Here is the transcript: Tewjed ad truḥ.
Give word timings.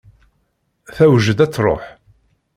Tewjed 0.95 1.39
ad 1.45 1.51
truḥ. 1.53 1.83